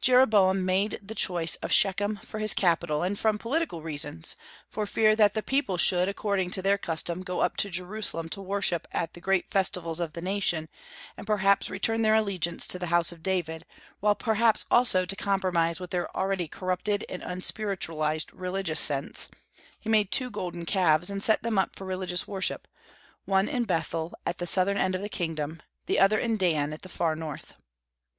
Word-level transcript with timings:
Jeroboam 0.00 0.64
made 0.64 0.98
choice 1.14 1.56
of 1.56 1.70
Shechem 1.70 2.18
for 2.24 2.38
his 2.38 2.54
capital; 2.54 3.02
and 3.02 3.18
from 3.18 3.36
political 3.36 3.82
reasons, 3.82 4.34
for 4.66 4.86
fear 4.86 5.14
that 5.14 5.34
the 5.34 5.42
people 5.42 5.76
should, 5.76 6.08
according 6.08 6.50
to 6.52 6.62
their 6.62 6.78
custom, 6.78 7.22
go 7.22 7.40
up 7.40 7.58
to 7.58 7.68
Jerusalem 7.68 8.30
to 8.30 8.40
worship 8.40 8.88
at 8.92 9.12
the 9.12 9.20
great 9.20 9.50
festivals 9.50 10.00
of 10.00 10.14
the 10.14 10.22
nation, 10.22 10.70
and 11.18 11.26
perhaps 11.26 11.68
return 11.68 11.98
to 11.98 12.02
their 12.04 12.14
allegiance 12.14 12.66
to 12.68 12.78
the 12.78 12.86
house 12.86 13.12
of 13.12 13.22
David, 13.22 13.66
while 14.00 14.14
perhaps 14.14 14.64
also 14.70 15.04
to 15.04 15.16
compromise 15.16 15.78
with 15.80 15.90
their 15.90 16.10
already 16.16 16.48
corrupted 16.48 17.04
and 17.10 17.20
unspiritualized 17.22 18.30
religious 18.32 18.80
sense, 18.80 19.28
he 19.78 19.90
made 19.90 20.10
two 20.10 20.30
golden 20.30 20.64
calves 20.64 21.10
and 21.10 21.22
set 21.22 21.42
them 21.42 21.58
up 21.58 21.76
for 21.76 21.84
religious 21.84 22.26
worship: 22.26 22.66
one 23.26 23.50
in 23.50 23.64
Bethel, 23.64 24.14
at 24.24 24.38
the 24.38 24.46
southern 24.46 24.78
end 24.78 24.94
of 24.94 25.02
the 25.02 25.10
kingdom; 25.10 25.60
the 25.84 25.98
other 26.00 26.18
in 26.18 26.38
Dan, 26.38 26.72
at 26.72 26.80
the 26.80 26.88
far 26.88 27.14
north. 27.14 27.52